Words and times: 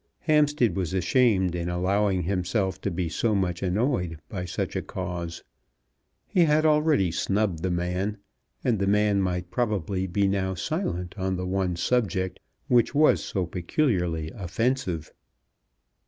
Hampstead 0.21 0.75
was 0.75 0.95
ashamed 0.95 1.53
in 1.53 1.69
allowing 1.69 2.23
himself 2.23 2.81
to 2.81 2.89
be 2.89 3.07
so 3.07 3.35
much 3.35 3.61
annoyed 3.61 4.17
by 4.29 4.45
such 4.45 4.75
a 4.75 4.81
cause. 4.81 5.43
He 6.25 6.45
had 6.45 6.65
already 6.65 7.11
snubbed 7.11 7.61
the 7.61 7.69
man, 7.69 8.17
and 8.63 8.79
the 8.79 8.87
man 8.87 9.21
might 9.21 9.51
probably 9.51 10.07
be 10.07 10.27
now 10.27 10.55
silent 10.55 11.13
on 11.19 11.35
the 11.35 11.45
one 11.45 11.75
subject 11.75 12.39
which 12.67 12.95
was 12.95 13.23
so 13.23 13.45
peculiarly 13.45 14.31
offensive. 14.31 15.13